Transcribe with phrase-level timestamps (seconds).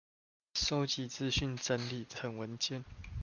[0.55, 2.83] 搜集資訊整理成文件